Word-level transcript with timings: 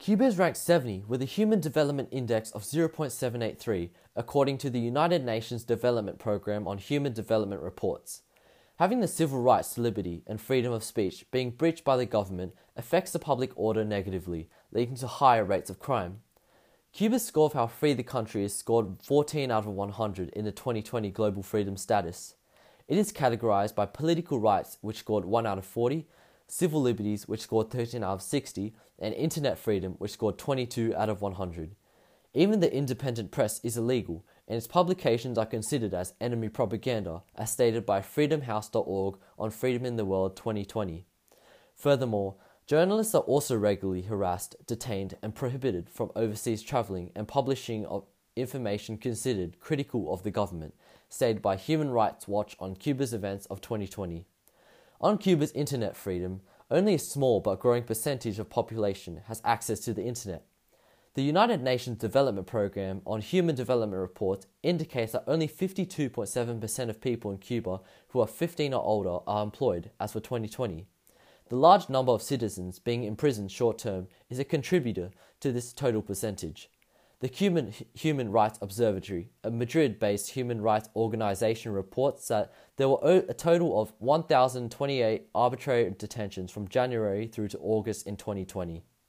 Cuba 0.00 0.24
is 0.24 0.38
ranked 0.38 0.56
70 0.56 1.04
with 1.06 1.20
a 1.20 1.26
Human 1.26 1.60
Development 1.60 2.08
Index 2.10 2.50
of 2.52 2.62
0.783, 2.62 3.90
according 4.16 4.56
to 4.56 4.70
the 4.70 4.80
United 4.80 5.22
Nations 5.22 5.62
Development 5.62 6.18
Programme 6.18 6.66
on 6.66 6.78
Human 6.78 7.12
Development 7.12 7.60
Reports. 7.60 8.22
Having 8.78 9.00
the 9.00 9.06
civil 9.06 9.42
rights 9.42 9.74
to 9.74 9.82
liberty 9.82 10.22
and 10.26 10.40
freedom 10.40 10.72
of 10.72 10.82
speech 10.82 11.30
being 11.30 11.50
breached 11.50 11.84
by 11.84 11.98
the 11.98 12.06
government 12.06 12.54
affects 12.76 13.12
the 13.12 13.18
public 13.18 13.52
order 13.56 13.84
negatively, 13.84 14.48
leading 14.72 14.96
to 14.96 15.06
higher 15.06 15.44
rates 15.44 15.68
of 15.68 15.78
crime. 15.78 16.20
Cuba's 16.94 17.26
score 17.26 17.44
of 17.44 17.52
how 17.52 17.66
free 17.66 17.92
the 17.92 18.02
country 18.02 18.42
is 18.42 18.56
scored 18.56 19.02
14 19.04 19.50
out 19.50 19.66
of 19.66 19.74
100 19.74 20.30
in 20.30 20.46
the 20.46 20.50
2020 20.50 21.10
Global 21.10 21.42
Freedom 21.42 21.76
Status. 21.76 22.36
It 22.88 22.96
is 22.96 23.12
categorized 23.12 23.74
by 23.74 23.84
political 23.84 24.40
rights, 24.40 24.78
which 24.80 25.00
scored 25.00 25.26
1 25.26 25.46
out 25.46 25.58
of 25.58 25.66
40, 25.66 26.06
civil 26.50 26.82
liberties, 26.82 27.28
which 27.28 27.40
scored 27.40 27.70
13 27.70 28.02
out 28.02 28.14
of 28.14 28.22
60, 28.22 28.74
and 28.98 29.14
internet 29.14 29.58
freedom, 29.58 29.92
which 29.98 30.12
scored 30.12 30.38
22 30.38 30.94
out 30.96 31.08
of 31.08 31.22
100. 31.22 31.74
Even 32.32 32.60
the 32.60 32.72
independent 32.72 33.30
press 33.30 33.60
is 33.64 33.76
illegal, 33.76 34.24
and 34.46 34.56
its 34.56 34.66
publications 34.66 35.36
are 35.36 35.46
considered 35.46 35.94
as 35.94 36.14
enemy 36.20 36.48
propaganda, 36.48 37.22
as 37.34 37.50
stated 37.50 37.84
by 37.84 38.00
freedomhouse.org 38.00 39.18
on 39.38 39.50
Freedom 39.50 39.84
in 39.84 39.96
the 39.96 40.04
World 40.04 40.36
2020. 40.36 41.06
Furthermore, 41.74 42.36
journalists 42.66 43.14
are 43.14 43.22
also 43.22 43.56
regularly 43.56 44.02
harassed, 44.02 44.54
detained, 44.66 45.16
and 45.22 45.34
prohibited 45.34 45.88
from 45.88 46.12
overseas 46.14 46.62
traveling 46.62 47.10
and 47.16 47.26
publishing 47.26 47.84
of 47.86 48.04
information 48.36 48.96
considered 48.96 49.58
critical 49.60 50.12
of 50.12 50.22
the 50.22 50.30
government, 50.30 50.74
stated 51.08 51.42
by 51.42 51.56
Human 51.56 51.90
Rights 51.90 52.28
Watch 52.28 52.54
on 52.60 52.76
Cuba's 52.76 53.12
events 53.12 53.46
of 53.46 53.60
2020. 53.60 54.26
On 55.02 55.16
Cuba's 55.16 55.52
internet 55.52 55.96
freedom, 55.96 56.42
only 56.70 56.92
a 56.92 56.98
small 56.98 57.40
but 57.40 57.58
growing 57.58 57.84
percentage 57.84 58.38
of 58.38 58.50
population 58.50 59.22
has 59.28 59.40
access 59.46 59.80
to 59.80 59.94
the 59.94 60.04
internet. 60.04 60.44
The 61.14 61.22
United 61.22 61.62
Nations 61.62 61.96
Development 61.96 62.46
Programme 62.46 63.00
on 63.06 63.22
Human 63.22 63.54
Development 63.54 63.98
Report 63.98 64.44
indicates 64.62 65.12
that 65.12 65.24
only 65.26 65.48
52.7% 65.48 66.90
of 66.90 67.00
people 67.00 67.30
in 67.30 67.38
Cuba 67.38 67.80
who 68.08 68.20
are 68.20 68.26
15 68.26 68.74
or 68.74 68.84
older 68.84 69.20
are 69.26 69.42
employed 69.42 69.90
as 69.98 70.12
for 70.12 70.20
2020. 70.20 70.86
The 71.48 71.56
large 71.56 71.88
number 71.88 72.12
of 72.12 72.20
citizens 72.20 72.78
being 72.78 73.04
imprisoned 73.04 73.50
short 73.50 73.78
term 73.78 74.06
is 74.28 74.38
a 74.38 74.44
contributor 74.44 75.12
to 75.40 75.50
this 75.50 75.72
total 75.72 76.02
percentage. 76.02 76.68
The 77.20 77.28
Cuban 77.28 77.74
Human 77.92 78.32
Rights 78.32 78.58
Observatory, 78.62 79.28
a 79.44 79.50
Madrid 79.50 79.98
based 79.98 80.30
human 80.30 80.62
rights 80.62 80.88
organization, 80.96 81.70
reports 81.70 82.28
that 82.28 82.54
there 82.76 82.88
were 82.88 83.24
a 83.28 83.34
total 83.34 83.78
of 83.78 83.92
1,028 83.98 85.26
arbitrary 85.34 85.94
detentions 85.98 86.50
from 86.50 86.66
January 86.66 87.26
through 87.26 87.48
to 87.48 87.58
August 87.58 88.06
in 88.06 88.16
2020. 88.16 88.82